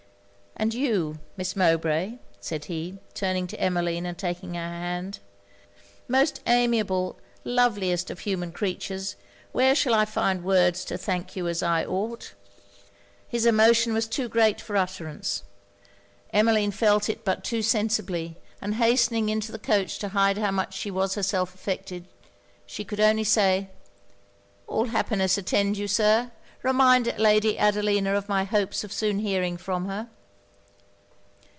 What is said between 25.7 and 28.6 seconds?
you, Sir! Remind Lady Adelina of my